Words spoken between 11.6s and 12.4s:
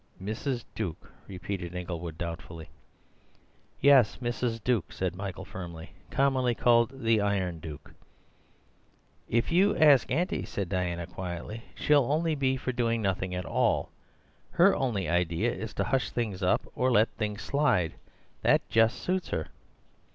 "she'll only